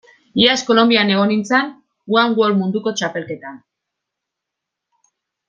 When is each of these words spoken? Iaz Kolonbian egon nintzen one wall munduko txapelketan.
Iaz 0.43 0.61
Kolonbian 0.69 1.11
egon 1.15 1.29
nintzen 1.31 1.67
one 2.21 2.39
wall 2.41 2.57
munduko 2.63 2.95
txapelketan. 3.03 3.61